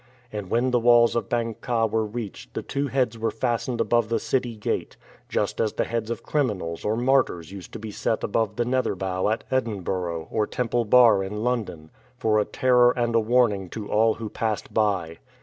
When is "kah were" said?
1.61-2.03